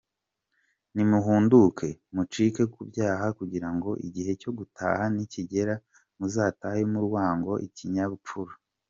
[0.93, 5.75] Nimuhunduke mucike ku byaha kugira ngo igihe cyo gutaha nikigera
[6.17, 8.53] muzatahe murangwaho ikinyabupfura.